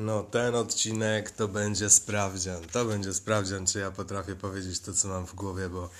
No, 0.00 0.22
ten 0.22 0.54
odcinek 0.54 1.30
to 1.30 1.48
będzie 1.48 1.90
sprawdzian. 1.90 2.64
To 2.72 2.84
będzie 2.84 3.14
sprawdzian, 3.14 3.66
czy 3.66 3.78
ja 3.78 3.90
potrafię 3.90 4.36
powiedzieć 4.36 4.80
to, 4.80 4.94
co 4.94 5.08
mam 5.08 5.26
w 5.26 5.34
głowie, 5.34 5.68
bo 5.68 5.90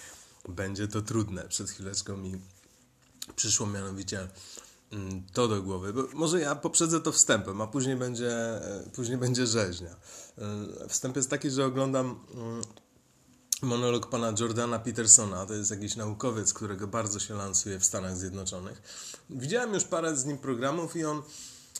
będzie 0.49 0.89
to 0.89 1.03
trudne. 1.03 1.49
Przed 1.49 1.71
chwileczką 1.71 2.17
mi 2.17 2.41
przyszło 3.37 3.67
mianowicie 3.67 4.29
mm, 4.93 5.23
to 5.33 5.49
do 5.49 5.63
głowy. 5.63 5.93
Bo 5.93 6.03
może 6.13 6.41
ja 6.41 6.55
poprzedzę 6.55 7.01
to 7.01 7.13
wstępem, 7.13 7.61
a 7.61 7.67
później 7.67 7.97
będzie, 7.97 8.31
e, 8.31 8.91
później 8.95 9.19
będzie 9.19 9.47
rzeźnia. 9.47 9.97
E, 10.39 10.89
wstęp 10.89 11.17
jest 11.17 11.31
taki, 11.31 11.51
że 11.51 11.65
oglądam 11.65 12.21
mm, 12.35 12.63
monolog 13.63 14.07
pana 14.07 14.35
Jordana 14.41 14.79
Petersona. 14.79 15.47
To 15.47 15.55
jest 15.55 15.71
jakiś 15.71 15.97
naukowiec, 15.97 16.53
którego 16.53 16.87
bardzo 16.87 17.21
się 17.21 17.35
lansuje 17.35 17.79
w 17.79 17.85
Stanach 17.85 18.17
Zjednoczonych. 18.17 18.83
Widziałem 19.31 19.75
już 19.75 19.85
parę 19.85 20.17
z 20.17 20.25
nim 20.25 20.39
programów 20.39 20.97
i 20.97 21.05
on 21.05 21.23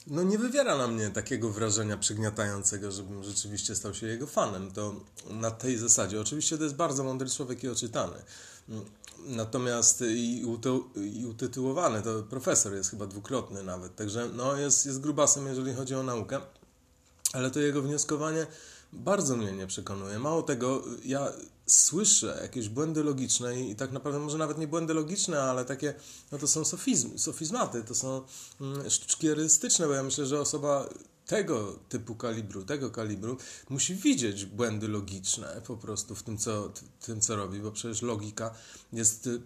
no 0.07 0.23
nie 0.23 0.39
wywiera 0.39 0.77
na 0.77 0.89
mnie 0.89 1.11
takiego 1.11 1.51
wrażenia 1.51 1.97
przygniatającego, 1.97 2.93
żebym 2.93 3.25
rzeczywiście 3.25 3.77
stał 3.77 3.95
się 3.95 4.07
jego 4.07 4.27
fanem. 4.27 4.71
To 4.71 4.95
na 5.31 5.51
tej 5.51 5.79
zasadzie. 5.79 6.21
Oczywiście 6.21 6.59
to 6.59 6.65
jest 6.65 6.77
bardzo 6.77 7.05
mądry 7.05 7.31
człowiek 7.31 7.65
i 7.65 7.69
oczytany. 7.69 8.17
Natomiast 9.27 10.01
i, 10.01 10.47
i 10.97 11.27
utytułowany, 11.27 12.03
to 12.03 12.23
profesor 12.23 12.75
jest 12.75 12.91
chyba 12.91 13.07
dwukrotny 13.07 13.63
nawet, 13.63 13.97
także 13.97 14.29
no 14.35 14.57
jest, 14.57 14.87
jest 14.87 15.01
grubasem, 15.01 15.47
jeżeli 15.47 15.75
chodzi 15.75 15.95
o 15.95 16.03
naukę, 16.03 16.41
ale 17.33 17.51
to 17.51 17.61
jego 17.61 17.83
wnioskowanie 17.83 18.47
bardzo 18.93 19.37
mnie 19.37 19.53
nie 19.53 19.67
przekonuje. 19.67 20.19
Mało 20.19 20.43
tego, 20.43 20.83
ja 21.05 21.33
słyszę 21.67 22.39
jakieś 22.43 22.69
błędy 22.69 23.05
logiczne 23.05 23.61
i, 23.61 23.77
tak 23.77 23.93
naprawdę 23.93 24.21
może 24.21 24.39
nawet 24.39 24.59
nie 24.59 24.69
błędy 24.69 24.95
logiczne, 24.95 25.43
ale 25.43 25.65
takie, 25.65 25.95
no 26.33 26.39
to 26.39 26.49
są 26.49 26.65
sofizm, 26.65 27.19
sofizmaty, 27.19 27.85
to 27.85 27.95
są 27.95 28.23
mm, 28.61 28.91
sztuczki 28.91 29.29
erystyczne, 29.29 29.87
bo 29.87 29.93
ja 29.93 30.03
myślę, 30.03 30.27
że 30.27 30.41
osoba 30.41 30.89
tego 31.27 31.79
typu 31.89 32.15
kalibru, 32.15 32.65
tego 32.65 32.91
kalibru 32.91 33.37
musi 33.69 33.95
widzieć 33.95 34.47
błędy 34.47 34.89
logiczne 34.89 35.63
po 35.67 35.77
prostu 35.77 36.15
w 36.15 36.23
tym, 36.23 36.39
co, 36.39 36.73
tym, 37.01 37.21
co 37.21 37.37
robi, 37.37 37.61
bo 37.61 37.73
przecież 37.73 38.03
logika 38.03 38.55
jest 38.93 39.27
y, 39.27 39.41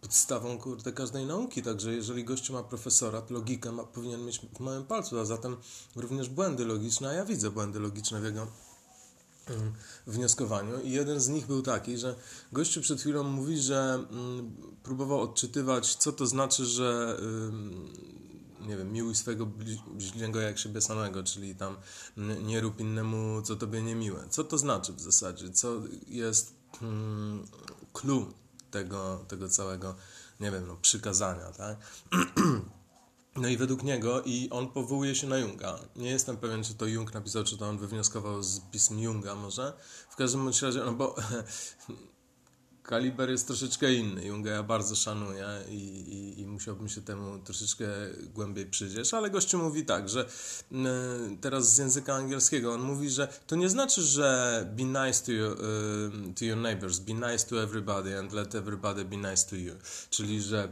podstawą 0.00 0.58
kurde, 0.58 0.92
każdej 0.92 1.26
nauki, 1.26 1.62
także 1.62 1.94
jeżeli 1.94 2.24
gościu 2.24 2.52
ma 2.52 2.62
profesora, 2.62 3.22
to 3.22 3.34
logikę 3.34 3.72
ma, 3.72 3.84
powinien 3.84 4.24
mieć 4.24 4.40
w 4.40 4.60
małym 4.60 4.84
palcu, 4.84 5.18
a 5.18 5.24
zatem 5.24 5.56
również 5.96 6.28
błędy 6.28 6.64
logiczne, 6.64 7.08
a 7.08 7.12
ja 7.12 7.24
widzę 7.24 7.50
błędy 7.50 7.78
logiczne 7.80 8.20
w 8.20 8.24
jego 8.24 8.46
wnioskowaniu 10.06 10.80
i 10.80 10.90
jeden 10.90 11.20
z 11.20 11.28
nich 11.28 11.46
był 11.46 11.62
taki, 11.62 11.98
że 11.98 12.14
gościu 12.52 12.80
przed 12.80 13.00
chwilą 13.00 13.22
mówi, 13.22 13.58
że 13.58 14.04
mm, 14.10 14.56
próbował 14.82 15.20
odczytywać, 15.20 15.94
co 15.96 16.12
to 16.12 16.26
znaczy, 16.26 16.64
że 16.64 17.18
nie 18.66 18.76
wiem, 18.76 18.92
miłuj 18.92 19.14
swojego 19.14 19.46
bliźniego 19.46 20.40
jak 20.40 20.58
siebie 20.58 20.80
samego, 20.80 21.22
czyli 21.22 21.54
tam 21.54 21.76
nie 22.42 22.60
rób 22.60 22.80
innemu, 22.80 23.42
co 23.42 23.56
tobie 23.56 23.82
niemiłe. 23.82 24.24
Co 24.30 24.44
to 24.44 24.58
znaczy 24.58 24.92
w 24.92 25.00
zasadzie? 25.00 25.50
Co 25.50 25.80
jest 26.08 26.54
hmm, 26.80 27.46
clue 27.92 28.32
tego, 28.70 29.24
tego 29.28 29.48
całego, 29.48 29.94
nie 30.40 30.50
wiem, 30.50 30.66
no, 30.66 30.76
przykazania, 30.76 31.52
tak? 31.52 31.76
No 33.36 33.48
i 33.48 33.56
według 33.56 33.82
niego, 33.82 34.22
i 34.22 34.48
on 34.50 34.68
powołuje 34.68 35.14
się 35.14 35.26
na 35.26 35.38
Junga. 35.38 35.78
Nie 35.96 36.10
jestem 36.10 36.36
pewien, 36.36 36.64
czy 36.64 36.74
to 36.74 36.86
Jung 36.86 37.14
napisał, 37.14 37.44
czy 37.44 37.58
to 37.58 37.68
on 37.68 37.78
wywnioskował 37.78 38.42
z 38.42 38.60
pism 38.60 38.98
Junga 38.98 39.34
może. 39.34 39.72
W 40.10 40.16
każdym 40.16 40.48
razie, 40.62 40.80
no 40.84 40.92
bo 40.92 41.14
kaliber 42.82 43.30
jest 43.30 43.46
troszeczkę 43.46 43.94
inny. 43.94 44.24
Junga 44.24 44.50
ja 44.50 44.62
bardzo 44.62 44.96
szanuję 44.96 45.46
i, 45.68 45.74
i, 45.74 46.40
i, 46.40 46.46
musiałbym 46.46 46.88
się 46.88 47.02
temu 47.02 47.38
troszeczkę 47.38 47.86
głębiej 48.34 48.66
przyjrzeć, 48.66 49.14
ale 49.14 49.30
gościu 49.30 49.58
mówi 49.58 49.84
tak, 49.84 50.08
że 50.08 50.28
teraz 51.40 51.74
z 51.74 51.78
języka 51.78 52.14
angielskiego 52.14 52.72
on 52.72 52.80
mówi, 52.80 53.10
że 53.10 53.28
to 53.46 53.56
nie 53.56 53.68
znaczy, 53.68 54.02
że 54.02 54.68
be 54.76 54.84
nice 54.84 55.24
to 55.26 55.32
your, 55.32 55.58
to 56.38 56.44
your 56.44 56.58
neighbors, 56.58 56.98
be 56.98 57.12
nice 57.12 57.46
to 57.46 57.62
everybody 57.62 58.18
and 58.18 58.32
let 58.32 58.54
everybody 58.54 59.04
be 59.04 59.16
nice 59.16 59.46
to 59.50 59.56
you. 59.56 59.74
Czyli, 60.10 60.42
że 60.42 60.68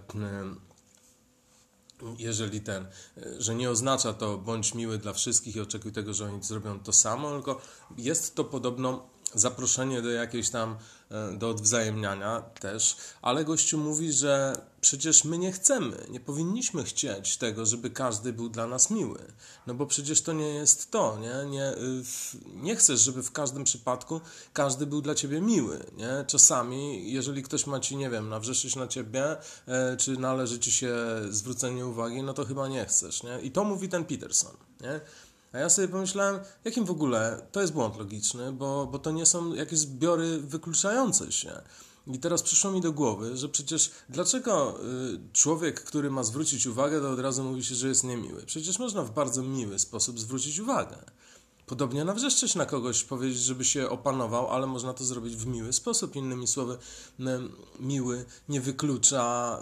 jeżeli 2.19 2.61
ten, 2.61 2.87
że 3.39 3.55
nie 3.55 3.71
oznacza 3.71 4.13
to 4.13 4.39
bądź 4.39 4.75
miły 4.75 4.99
dla 4.99 5.13
wszystkich 5.13 5.57
i 5.57 5.61
oczekuj 5.61 5.93
tego, 5.93 6.15
że 6.15 6.27
oni 6.27 6.43
zrobią 6.43 6.81
to 6.81 6.93
samo, 6.93 7.31
tylko 7.31 7.61
jest 7.99 8.35
to 8.35 8.45
podobno 8.45 9.07
zaproszenie 9.35 10.03
do 10.03 10.11
jakiejś 10.11 10.51
tam 10.51 10.77
do 11.39 11.51
odwzajemniania 11.51 12.41
też, 12.41 12.97
ale 13.23 13.45
gościu 13.45 13.79
mówi, 13.79 14.13
że 14.13 14.57
przecież 14.81 15.25
my 15.25 15.39
nie 15.39 15.53
chcemy, 15.53 16.07
nie 16.11 16.21
powinniśmy 16.21 16.85
chcieć 16.85 17.37
tego, 17.37 17.67
żeby 17.67 17.91
każdy 17.91 18.33
był 18.33 18.49
dla 18.49 18.67
nas 18.67 18.91
miły. 18.91 19.19
No 19.67 19.75
bo 19.75 19.87
przecież 19.87 20.23
to 20.23 20.33
nie 20.33 20.49
jest 20.49 20.91
to, 20.91 21.19
nie? 21.19 21.51
Nie, 21.51 21.73
y, 21.73 22.03
nie 22.55 22.77
chcesz, 22.77 23.01
żeby 23.01 23.23
w 23.23 23.33
każdym 23.33 23.65
przypadku 23.65 24.21
każdy 24.53 24.87
był 24.87 25.03
dla 25.03 25.15
ciebie 25.15 25.41
miły, 25.41 25.87
nie? 25.97 26.25
Czasami, 26.27 27.13
jeżeli 27.13 27.43
ktoś 27.43 27.67
ma 27.67 27.81
ci, 27.81 27.97
nie 27.97 28.11
wiem, 28.11 28.29
nawrzeszyć 28.29 28.77
na 28.77 28.87
ciebie, 28.89 29.37
e, 29.67 29.97
czy 29.97 30.17
należy 30.17 30.59
ci 30.59 30.73
się 30.73 30.95
zwrócenie 31.31 31.87
uwagi, 31.87 32.23
no 32.23 32.35
to 32.35 32.45
chyba 32.45 32.69
nie 32.69 32.87
chcesz, 32.87 33.23
nie? 33.23 33.41
I 33.41 33.51
to 33.51 33.65
mówi 33.65 33.89
ten 33.89 34.05
Peterson, 34.05 34.57
nie? 34.81 35.01
A 35.53 35.59
ja 35.59 35.71
sobie 35.71 35.89
pomyślałem, 35.89 36.41
jakim 36.65 36.85
w 36.85 36.91
ogóle 36.91 37.47
to 37.53 37.61
jest 37.61 37.73
błąd 37.73 37.97
logiczny, 37.97 38.53
bo, 38.53 38.87
bo 38.87 38.99
to 38.99 39.11
nie 39.11 39.27
są 39.27 39.55
jakieś 39.55 39.79
zbiory 39.79 40.39
wykluczające 40.39 41.33
się. 41.33 41.63
I 42.07 42.19
teraz 42.19 42.43
przyszło 42.43 42.71
mi 42.71 42.81
do 42.81 42.93
głowy, 42.93 43.37
że 43.37 43.49
przecież 43.49 43.91
dlaczego 44.09 44.79
y, 44.81 45.33
człowiek, 45.33 45.85
który 45.85 46.11
ma 46.11 46.23
zwrócić 46.23 46.67
uwagę, 46.67 47.01
to 47.01 47.11
od 47.11 47.21
razu 47.21 47.45
mówi 47.45 47.65
się, 47.65 47.75
że 47.75 47.89
jest 47.89 48.05
niemiły? 48.05 48.43
Przecież 48.47 48.79
można 48.79 49.03
w 49.03 49.11
bardzo 49.11 49.43
miły 49.43 49.79
sposób 49.79 50.21
zwrócić 50.21 50.59
uwagę. 50.59 50.97
Podobnie 51.67 52.05
nawrzeszczeć 52.05 52.55
na 52.55 52.67
kogoś, 52.67 53.05
powiedzieć, 53.05 53.39
żeby 53.39 53.65
się 53.65 53.89
opanował, 53.89 54.51
ale 54.51 54.67
można 54.67 54.95
to 54.95 55.05
zrobić 55.05 55.37
w 55.37 55.47
miły 55.47 55.73
sposób. 55.73 56.17
Innymi 56.17 56.47
słowy, 56.47 56.79
miły 57.81 58.25
nie 58.49 58.61
wyklucza 58.61 59.59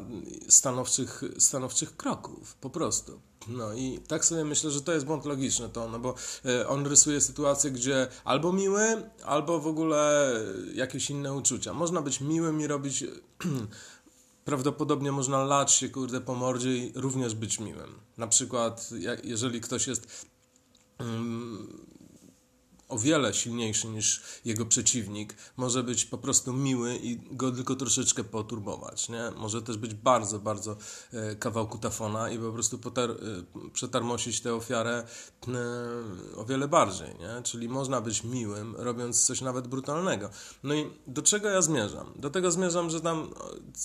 stanowczych, 0.49 1.23
stanowczych 1.39 1.97
kroków, 1.97 2.55
po 2.55 2.71
prostu. 2.71 3.21
No 3.49 3.75
i 3.75 3.99
tak 4.09 4.25
sobie 4.25 4.45
myślę, 4.45 4.71
że 4.71 4.83
to 4.83 4.93
jest 4.93 5.07
błąd 5.07 5.25
logiczny, 5.25 5.69
to, 5.69 5.89
no 5.89 5.99
bo 5.99 6.15
e, 6.45 6.69
on 6.69 6.87
rysuje 6.87 7.21
sytuację, 7.21 7.71
gdzie 7.71 8.09
albo 8.25 8.53
miły, 8.53 9.11
albo 9.25 9.61
w 9.61 9.67
ogóle 9.67 10.33
jakieś 10.75 11.11
inne 11.11 11.35
uczucia. 11.35 11.73
Można 11.75 12.03
być 12.03 12.21
miłym 12.21 12.61
i 12.61 12.67
robić 12.67 13.05
prawdopodobnie 14.45 15.13
można 15.13 15.45
lać 15.45 15.73
się, 15.73 15.89
kurde, 15.89 16.21
po 16.21 16.35
mordzie 16.35 16.77
i 16.77 16.93
również 16.95 17.35
być 17.35 17.61
miłym. 17.61 17.95
Na 18.19 18.27
przykład, 18.27 18.91
jeżeli 19.25 19.61
ktoś 19.61 19.87
jest 19.87 20.27
mm, 20.99 21.69
o 22.91 22.99
wiele 22.99 23.35
silniejszy 23.35 23.89
niż 23.89 24.23
jego 24.45 24.67
przeciwnik, 24.67 25.35
może 25.57 25.83
być 25.83 26.05
po 26.05 26.19
prostu 26.19 26.53
miły 26.53 26.97
i 26.97 27.37
go 27.37 27.53
tylko 27.53 27.75
troszeczkę 27.75 28.25
poturbować, 28.25 29.09
nie? 29.09 29.31
Może 29.37 29.63
też 29.63 29.77
być 29.77 29.95
bardzo, 29.95 30.39
bardzo 30.39 30.77
e, 31.13 31.37
kawał 31.37 31.69
kutafona 31.69 32.31
i 32.31 32.39
po 32.39 32.53
prostu 32.53 32.79
potar, 32.79 33.11
e, 33.11 33.17
przetarmosić 33.73 34.41
tę 34.41 34.55
ofiarę 34.55 35.05
e, 35.49 36.37
o 36.37 36.45
wiele 36.45 36.69
bardziej, 36.69 37.09
nie? 37.09 37.43
Czyli 37.43 37.69
można 37.69 38.01
być 38.01 38.25
miłym, 38.25 38.75
robiąc 38.79 39.25
coś 39.25 39.41
nawet 39.41 39.69
brutalnego. 39.69 40.31
No 40.63 40.75
i 40.75 40.91
do 41.07 41.23
czego 41.23 41.49
ja 41.49 41.63
zmierzam? 41.63 42.13
Do 42.17 42.31
tego 42.31 42.51
zmierzam, 42.51 42.91
że 42.91 43.01
tam, 43.01 43.35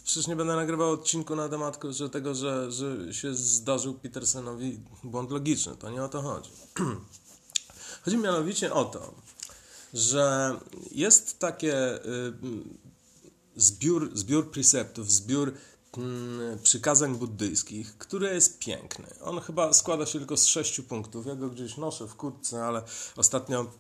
przecież 0.03 0.27
nie 0.27 0.35
będę 0.35 0.55
nagrywał 0.55 0.91
odcinku 0.91 1.35
na 1.35 1.49
temat 1.49 1.79
że 1.89 2.09
tego, 2.09 2.35
że, 2.35 2.72
że 2.72 3.13
się 3.13 3.33
zdarzył 3.33 3.93
Petersonowi 3.93 4.79
błąd 5.03 5.31
logiczny. 5.31 5.75
To 5.75 5.89
nie 5.89 6.03
o 6.03 6.09
to 6.09 6.22
chodzi. 6.22 6.49
Chodzi 8.05 8.17
mianowicie 8.17 8.73
o 8.73 8.85
to, 8.85 9.13
że 9.93 10.55
jest 10.91 11.39
takie 11.39 12.05
y, 12.05 12.33
zbiór, 13.55 14.11
zbiór 14.13 14.51
preceptów, 14.51 15.11
zbiór 15.11 15.53
mm, 15.97 16.59
przykazań 16.59 17.16
buddyjskich, 17.16 17.97
który 17.97 18.33
jest 18.33 18.59
piękny. 18.59 19.07
On 19.21 19.39
chyba 19.39 19.73
składa 19.73 20.05
się 20.05 20.19
tylko 20.19 20.38
z 20.38 20.45
sześciu 20.45 20.84
punktów. 20.84 21.25
Ja 21.25 21.35
go 21.35 21.49
gdzieś 21.49 21.78
noszę 21.78 22.07
w 22.07 22.16
kurtce, 22.16 22.66
ale 22.66 22.84
ostatnio 23.16 23.72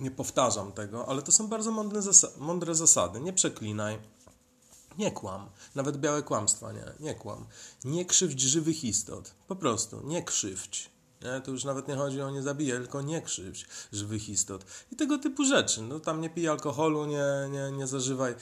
nie 0.00 0.10
powtarzam 0.10 0.72
tego, 0.72 1.08
ale 1.08 1.22
to 1.22 1.32
są 1.32 1.48
bardzo 1.48 1.70
mądre, 1.70 2.02
zasady. 2.02 2.34
Mądre 2.38 2.74
zasady. 2.74 3.20
Nie 3.20 3.32
przeklinaj, 3.32 3.98
nie 4.98 5.10
kłam. 5.10 5.50
Nawet 5.74 5.96
białe 5.96 6.22
kłamstwa, 6.22 6.72
nie. 6.72 6.84
Nie 7.00 7.14
kłam. 7.14 7.46
Nie 7.84 8.04
krzywdź 8.04 8.40
żywych 8.40 8.84
istot. 8.84 9.34
Po 9.48 9.56
prostu, 9.56 10.00
nie 10.04 10.22
krzywdź. 10.22 10.90
Nie? 11.22 11.40
To 11.40 11.50
już 11.50 11.64
nawet 11.64 11.88
nie 11.88 11.96
chodzi 11.96 12.22
o 12.22 12.30
nie 12.30 12.42
zabijać, 12.42 12.78
tylko 12.78 13.02
nie 13.02 13.22
krzywdź 13.22 13.66
żywych 13.92 14.28
istot. 14.28 14.64
I 14.92 14.96
tego 14.96 15.18
typu 15.18 15.44
rzeczy. 15.44 15.82
No 15.82 16.00
tam 16.00 16.20
nie 16.20 16.30
pij 16.30 16.48
alkoholu, 16.48 17.06
nie, 17.06 17.24
nie, 17.50 17.72
nie 17.72 17.86
zażywaj 17.86 18.34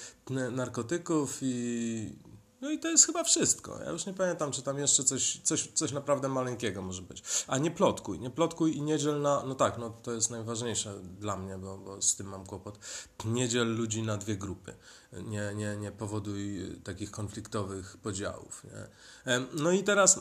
narkotyków 0.50 1.38
i... 1.42 2.28
No 2.60 2.70
i 2.70 2.78
to 2.78 2.88
jest 2.88 3.06
chyba 3.06 3.25
wszystko. 3.25 3.78
Ja 3.84 3.90
już 3.90 4.06
nie 4.06 4.14
pamiętam, 4.14 4.52
czy 4.52 4.62
tam 4.62 4.78
jeszcze 4.78 5.04
coś, 5.04 5.40
coś, 5.44 5.69
coś 5.75 5.92
naprawdę 5.92 6.28
maleńkiego 6.28 6.82
może 6.82 7.02
być. 7.02 7.22
A 7.46 7.58
nie 7.58 7.70
plotkuj. 7.70 8.20
Nie 8.20 8.30
plotkuj 8.30 8.76
i 8.76 8.82
nie 8.82 8.98
dziel 8.98 9.20
na... 9.20 9.42
No 9.46 9.54
tak, 9.54 9.78
no 9.78 9.90
to 9.90 10.12
jest 10.12 10.31
najważniejsze 10.31 10.94
dla 11.20 11.36
mnie, 11.36 11.58
bo, 11.58 11.78
bo 11.78 12.02
z 12.02 12.16
tym 12.16 12.26
mam 12.26 12.46
kłopot. 12.46 12.78
Nie 13.24 13.48
dziel 13.48 13.76
ludzi 13.76 14.02
na 14.02 14.16
dwie 14.16 14.36
grupy. 14.36 14.74
Nie, 15.12 15.52
nie, 15.54 15.76
nie 15.76 15.92
powoduj 15.92 16.60
takich 16.84 17.10
konfliktowych 17.10 17.96
podziałów. 17.96 18.64
Nie? 18.64 19.40
No 19.52 19.70
i 19.70 19.84
teraz 19.84 20.20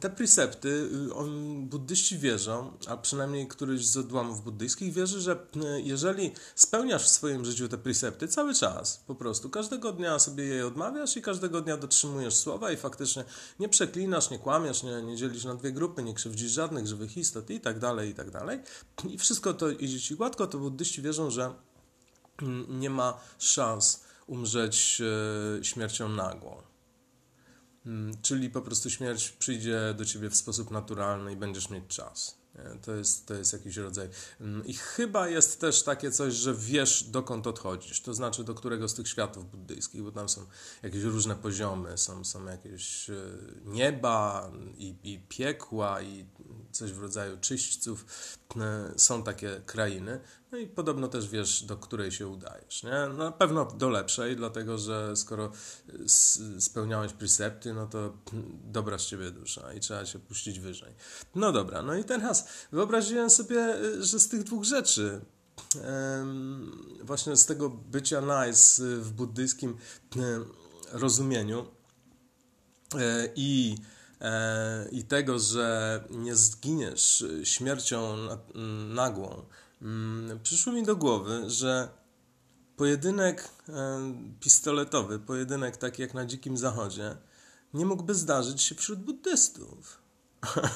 te 0.00 0.10
precepty, 0.10 0.88
y, 1.08 1.14
on, 1.14 1.66
buddyści 1.68 2.18
wierzą, 2.18 2.72
a 2.88 2.96
przynajmniej 2.96 3.48
któryś 3.48 3.86
z 3.86 3.96
odłamów 3.96 4.44
buddyjskich 4.44 4.92
wierzy, 4.92 5.20
że 5.20 5.32
y, 5.32 5.82
jeżeli 5.82 6.32
spełniasz 6.54 7.04
w 7.04 7.08
swoim 7.08 7.44
życiu 7.44 7.68
te 7.68 7.78
precepty 7.78 8.28
cały 8.28 8.54
czas, 8.54 9.04
po 9.06 9.14
prostu 9.14 9.50
każdego 9.50 9.92
dnia 9.92 10.18
sobie 10.18 10.44
je 10.44 10.66
odmawiasz 10.66 11.16
i 11.16 11.22
każdego 11.22 11.60
dnia 11.60 11.76
dotrzymujesz 11.76 12.34
słowa 12.34 12.72
i 12.72 12.76
faktycznie 12.76 13.24
nie 13.60 13.68
przeklinasz, 13.68 14.30
nie 14.30 14.38
kłamiesz, 14.38 14.82
nie, 14.82 15.02
nie 15.02 15.16
dzielisz 15.16 15.44
na 15.44 15.54
dwie 15.54 15.72
grupy, 15.72 16.02
nie 16.02 16.14
krzywdzisz 16.14 16.52
żadnych 16.52 16.86
żywych 16.86 17.16
istot 17.16 17.50
i 17.50 17.60
tak 17.60 17.78
dalej, 17.78 18.10
i 18.10 18.14
tak 18.14 18.30
dalej. 18.30 18.58
I 19.08 19.18
wszystko 19.18 19.54
to 19.54 19.70
idzie 19.70 20.00
ci 20.00 20.16
gładko, 20.16 20.46
to 20.46 20.58
buddyści 20.58 21.02
wierzą, 21.02 21.30
że 21.30 21.54
mm, 22.42 22.80
nie 22.80 22.90
ma 22.90 23.20
szans 23.38 24.04
umrzeć 24.26 25.02
y, 25.60 25.64
śmiercią 25.64 26.08
nagłą. 26.08 26.71
Mm, 27.86 28.16
czyli 28.22 28.50
po 28.50 28.62
prostu 28.62 28.90
śmierć 28.90 29.28
przyjdzie 29.28 29.94
do 29.96 30.04
ciebie 30.04 30.30
w 30.30 30.36
sposób 30.36 30.70
naturalny 30.70 31.32
i 31.32 31.36
będziesz 31.36 31.70
mieć 31.70 31.84
czas. 31.86 32.42
To 32.82 32.94
jest, 32.94 33.26
to 33.26 33.34
jest 33.34 33.52
jakiś 33.52 33.76
rodzaj. 33.76 34.08
Mm, 34.40 34.66
I 34.66 34.74
chyba 34.74 35.28
jest 35.28 35.60
też 35.60 35.82
takie 35.82 36.10
coś, 36.10 36.34
że 36.34 36.54
wiesz, 36.54 37.04
dokąd 37.04 37.46
odchodzisz, 37.46 38.00
to 38.00 38.14
znaczy 38.14 38.44
do 38.44 38.54
którego 38.54 38.88
z 38.88 38.94
tych 38.94 39.08
światów 39.08 39.50
buddyjskich, 39.50 40.02
bo 40.02 40.12
tam 40.12 40.28
są 40.28 40.46
jakieś 40.82 41.02
różne 41.02 41.36
poziomy, 41.36 41.98
są, 41.98 42.24
są 42.24 42.44
jakieś 42.44 43.10
e, 43.10 43.14
nieba 43.64 44.50
i, 44.78 44.94
i 45.02 45.18
piekła, 45.28 46.02
i 46.02 46.26
coś 46.72 46.92
w 46.92 47.02
rodzaju 47.02 47.38
czyśćców. 47.40 48.06
Są 48.96 49.22
takie 49.22 49.60
krainy. 49.66 50.20
No 50.52 50.58
i 50.58 50.66
podobno 50.66 51.08
też 51.08 51.28
wiesz, 51.28 51.62
do 51.62 51.76
której 51.76 52.12
się 52.12 52.28
udajesz. 52.28 52.82
Nie? 52.82 53.08
Na 53.18 53.32
pewno 53.32 53.64
do 53.64 53.88
lepszej, 53.88 54.36
dlatego 54.36 54.78
że 54.78 55.16
skoro 55.16 55.52
spełniałeś 56.58 57.12
precepty, 57.12 57.74
no 57.74 57.86
to 57.86 58.12
dobra 58.64 58.98
z 58.98 59.06
ciebie 59.06 59.30
dusza 59.30 59.72
i 59.72 59.80
trzeba 59.80 60.06
się 60.06 60.18
puścić 60.18 60.60
wyżej. 60.60 60.94
No 61.34 61.52
dobra, 61.52 61.82
no 61.82 61.94
i 61.94 62.04
teraz 62.04 62.48
wyobraziłem 62.72 63.30
sobie, 63.30 63.76
że 64.00 64.20
z 64.20 64.28
tych 64.28 64.44
dwóch 64.44 64.64
rzeczy, 64.64 65.20
właśnie 67.02 67.36
z 67.36 67.46
tego 67.46 67.70
bycia 67.70 68.20
nice 68.20 68.82
w 68.82 69.12
buddyjskim 69.12 69.76
rozumieniu 70.92 71.66
e, 72.94 73.28
i 73.36 73.76
i 74.92 75.04
tego, 75.04 75.38
że 75.38 76.04
nie 76.10 76.36
zginiesz 76.36 77.24
śmiercią 77.44 78.16
nagłą, 78.88 79.42
Mm, 79.82 80.40
przyszło 80.42 80.72
mi 80.72 80.82
do 80.82 80.96
głowy, 80.96 81.50
że 81.50 81.88
pojedynek 82.76 83.48
e, 83.68 84.00
pistoletowy, 84.40 85.18
pojedynek 85.18 85.76
taki 85.76 86.02
jak 86.02 86.14
na 86.14 86.26
Dzikim 86.26 86.56
Zachodzie, 86.56 87.16
nie 87.74 87.86
mógłby 87.86 88.14
zdarzyć 88.14 88.62
się 88.62 88.74
wśród 88.74 88.98
buddystów. 88.98 90.02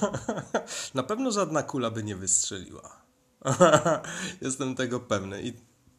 na 0.94 1.02
pewno 1.02 1.30
żadna 1.30 1.62
kula 1.62 1.90
by 1.90 2.02
nie 2.02 2.16
wystrzeliła. 2.16 3.02
Jestem 4.42 4.74
tego 4.74 5.00
pewny. 5.00 5.42
I 5.42 5.52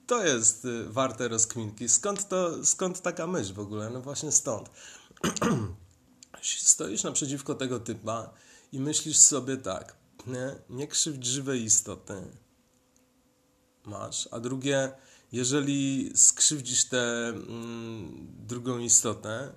to 0.08 0.26
jest 0.26 0.66
y, 0.66 0.90
warte 0.90 1.28
rozkminki. 1.28 1.90
Skąd, 1.90 2.28
to, 2.28 2.66
skąd 2.66 3.02
taka 3.02 3.28
myśl 3.28 3.54
w 3.54 3.60
ogóle? 3.60 3.90
No 3.90 4.02
właśnie 4.02 4.32
stąd. 4.32 4.70
Stoisz 6.42 7.04
naprzeciwko 7.04 7.56
tego 7.56 7.80
typa 7.80 8.34
i 8.72 8.80
myślisz 8.80 9.18
sobie 9.18 9.58
tak, 9.58 9.96
nie, 10.28 10.56
nie 10.70 10.88
krzywdź 10.88 11.26
żywej 11.26 11.64
istoty, 11.64 12.14
masz, 13.86 14.30
a 14.32 14.40
drugie, 14.40 14.92
jeżeli 15.32 16.12
skrzywdzisz 16.16 16.86
tę 16.86 17.28
mm, 17.28 18.28
drugą 18.48 18.80
istotę, 18.80 19.54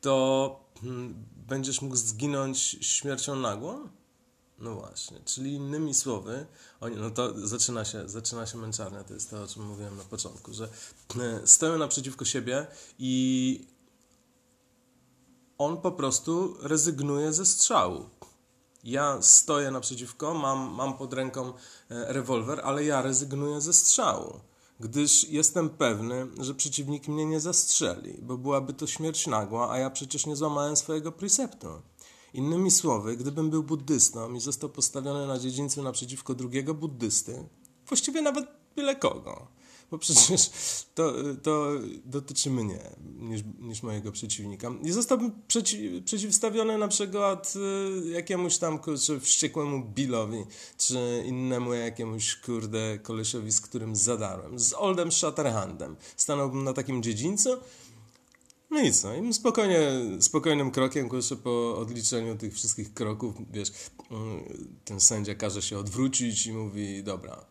to 0.00 0.60
mm, 0.82 1.24
będziesz 1.36 1.82
mógł 1.82 1.96
zginąć 1.96 2.58
śmiercią 2.80 3.36
nagłą? 3.36 3.88
No 4.58 4.74
właśnie, 4.74 5.20
czyli 5.24 5.52
innymi 5.52 5.94
słowy, 5.94 6.46
no 6.96 7.10
to 7.10 7.46
zaczyna 7.46 7.84
się, 7.84 8.08
zaczyna 8.08 8.46
się 8.46 8.58
męczarnia, 8.58 9.04
to 9.04 9.14
jest 9.14 9.30
to, 9.30 9.42
o 9.42 9.46
czym 9.46 9.66
mówiłem 9.66 9.96
na 9.96 10.04
początku, 10.04 10.52
że 10.52 10.68
e, 11.20 11.46
stoją 11.46 11.78
naprzeciwko 11.78 12.24
siebie 12.24 12.66
i 12.98 13.66
on 15.58 15.76
po 15.76 15.92
prostu 15.92 16.56
rezygnuje 16.62 17.32
ze 17.32 17.46
strzału. 17.46 18.04
Ja 18.84 19.22
stoję 19.22 19.70
naprzeciwko, 19.70 20.34
mam, 20.34 20.74
mam 20.74 20.98
pod 20.98 21.12
ręką 21.12 21.48
e, 21.48 21.52
rewolwer, 21.88 22.60
ale 22.64 22.84
ja 22.84 23.02
rezygnuję 23.02 23.60
ze 23.60 23.72
strzału, 23.72 24.40
gdyż 24.80 25.28
jestem 25.28 25.70
pewny, 25.70 26.26
że 26.40 26.54
przeciwnik 26.54 27.08
mnie 27.08 27.26
nie 27.26 27.40
zastrzeli, 27.40 28.18
bo 28.22 28.38
byłaby 28.38 28.72
to 28.72 28.86
śmierć 28.86 29.26
nagła, 29.26 29.70
a 29.70 29.78
ja 29.78 29.90
przecież 29.90 30.26
nie 30.26 30.36
złamałem 30.36 30.76
swojego 30.76 31.12
preceptu. 31.12 31.68
Innymi 32.34 32.70
słowy, 32.70 33.16
gdybym 33.16 33.50
był 33.50 33.62
buddystą 33.62 34.34
i 34.34 34.40
został 34.40 34.70
postawiony 34.70 35.26
na 35.26 35.38
dziedzińcu 35.38 35.82
naprzeciwko 35.82 36.34
drugiego 36.34 36.74
buddysty, 36.74 37.44
właściwie 37.86 38.22
nawet 38.22 38.46
byle 38.76 38.96
kogo, 38.96 39.46
bo 39.90 39.98
przecież 39.98 40.50
to, 40.94 41.12
to 41.42 41.70
dotyczy 42.04 42.50
mnie 42.50 42.78
niż, 43.18 43.42
niż 43.60 43.82
mojego 43.82 44.12
przeciwnika. 44.12 44.70
I 44.82 44.92
zostałbym 44.92 45.32
przeci, 45.48 46.02
przeciwstawiony 46.04 46.78
na 46.78 46.88
przykład 46.88 47.54
y, 48.06 48.10
jakiemuś 48.10 48.58
tam 48.58 48.78
kurczę, 48.78 49.20
wściekłemu 49.20 49.84
Billowi, 49.84 50.44
czy 50.78 51.24
innemu 51.26 51.74
jakiemuś 51.74 52.36
kurde 52.36 52.98
kolesiowi, 52.98 53.52
z 53.52 53.60
którym 53.60 53.96
zadarłem, 53.96 54.58
z 54.58 54.72
Oldem 54.72 55.12
Shatterhandem. 55.12 55.96
Stanąłbym 56.16 56.64
na 56.64 56.72
takim 56.72 57.02
dziedzińcu, 57.02 57.50
no 58.70 58.80
i 58.80 58.92
co? 58.92 59.14
I 59.14 59.34
spokojnie, 59.34 59.80
spokojnym 60.20 60.70
krokiem, 60.70 61.08
kurczę, 61.08 61.36
po 61.36 61.76
odliczeniu 61.76 62.36
tych 62.36 62.54
wszystkich 62.54 62.94
kroków, 62.94 63.34
wiesz, 63.50 63.68
y, 63.68 63.74
ten 64.84 65.00
sędzia 65.00 65.34
każe 65.34 65.62
się 65.62 65.78
odwrócić 65.78 66.46
i 66.46 66.52
mówi, 66.52 67.02
dobra, 67.02 67.44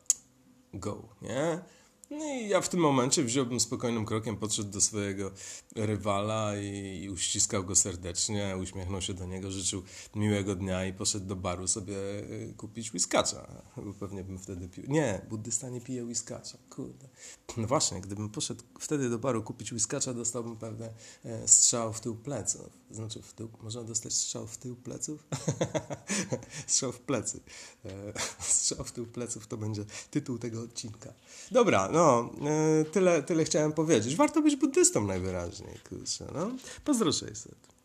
go, 0.74 1.04
nie? 1.22 1.60
No 2.10 2.26
i 2.26 2.50
ja 2.50 2.62
w 2.62 2.70
tym 2.70 2.80
momencie 2.80 3.24
wziąłbym 3.24 3.60
spokojnym 3.60 4.06
krokiem, 4.06 4.38
podszedł 4.38 4.70
do 4.70 4.82
swojego 4.82 5.32
rywala 5.76 6.58
i, 6.58 7.02
i 7.04 7.10
uściskał 7.10 7.64
go 7.64 7.76
serdecznie, 7.76 8.58
uśmiechnął 8.62 9.02
się 9.02 9.14
do 9.14 9.26
niego, 9.26 9.52
życzył 9.52 9.84
miłego 10.16 10.56
dnia 10.56 10.86
i 10.86 10.94
poszedł 10.94 11.26
do 11.26 11.36
baru 11.36 11.68
sobie 11.68 11.96
y, 11.96 12.54
kupić 12.58 12.94
whiskacza. 12.94 13.64
Bo 13.78 13.94
pewnie 13.94 14.24
bym 14.24 14.40
wtedy 14.40 14.70
pił. 14.70 14.84
Nie, 14.88 15.22
buddysta 15.30 15.70
nie 15.70 15.82
pije 15.82 16.06
whiskacza, 16.06 16.58
kurde. 16.70 17.10
No 17.58 17.68
właśnie, 17.68 18.02
gdybym 18.02 18.30
poszedł 18.30 18.64
wtedy 18.80 19.10
do 19.10 19.20
baru 19.20 19.44
kupić 19.44 19.72
whiskacza, 19.72 20.14
dostałbym 20.14 20.58
pewne 20.58 20.94
e, 21.26 21.48
strzał 21.48 21.94
w 21.94 22.00
tył 22.00 22.16
pleców. 22.16 22.70
Znaczy 22.92 23.22
w 23.22 23.34
tył, 23.34 23.50
można 23.62 23.84
dostać 23.84 24.14
strzał 24.14 24.48
w 24.48 24.58
tył 24.58 24.76
pleców? 24.76 25.24
strzał 26.68 26.92
w 26.92 27.00
plecy. 27.00 27.40
E, 27.86 27.90
strzał 28.40 28.84
w 28.84 28.92
tył 28.92 29.06
pleców 29.06 29.48
to 29.48 29.58
będzie 29.58 29.86
tytuł 30.12 30.38
tego 30.38 30.62
odcinka. 30.62 31.14
Dobra, 31.52 31.90
no, 31.92 32.30
e, 32.82 32.86
tyle, 32.86 33.24
tyle 33.24 33.46
chciałem 33.46 33.72
powiedzieć. 33.72 34.16
Warto 34.16 34.42
być 34.42 34.56
buddystą 34.56 35.06
najwyraźniej, 35.06 35.80
kurczę, 35.90 36.28
no. 36.34 36.52
Pozdro 36.86 37.12
600. 37.12 37.77